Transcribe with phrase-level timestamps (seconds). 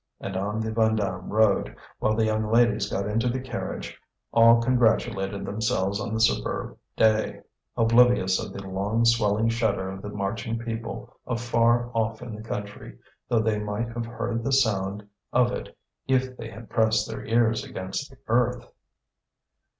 [0.19, 4.01] And on the Vandame road, while the young ladies got into the carriage,
[4.33, 7.41] all congratulated themselves on the superb day,
[7.77, 12.97] oblivious of the long swelling shudder of the marching people afar off in the country,
[13.29, 15.77] though they might have heard the sound of it
[16.07, 18.65] if they had pressed their ears against the earth.